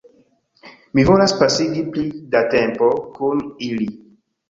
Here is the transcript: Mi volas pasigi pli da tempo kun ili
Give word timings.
Mi 0.95 1.05
volas 1.09 1.35
pasigi 1.43 1.85
pli 1.93 2.07
da 2.35 2.45
tempo 2.57 2.93
kun 3.23 3.49
ili 3.71 3.93